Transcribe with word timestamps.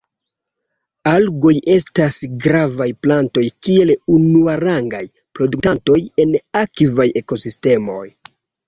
Algoj 1.11 1.51
estas 1.73 2.17
gravaj 2.47 2.89
plantoj 3.05 3.45
kiel 3.67 3.95
unuarangaj 4.17 5.05
produktantoj 5.41 6.03
en 6.27 6.39
akvaj 6.67 7.11
ekosistemoj. 7.25 8.05